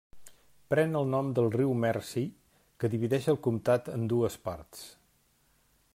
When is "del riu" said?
1.39-1.75